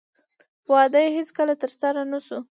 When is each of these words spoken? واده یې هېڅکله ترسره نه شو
واده 0.71 0.99
یې 1.03 1.09
هېڅکله 1.17 1.53
ترسره 1.61 2.01
نه 2.11 2.19
شو 2.25 2.39